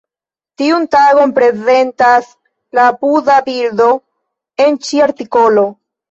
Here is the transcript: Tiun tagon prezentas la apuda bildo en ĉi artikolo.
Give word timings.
Tiun 0.59 0.85
tagon 0.93 1.33
prezentas 1.33 2.31
la 2.77 2.85
apuda 2.93 3.35
bildo 3.49 3.89
en 4.65 4.79
ĉi 4.87 5.03
artikolo. 5.09 5.67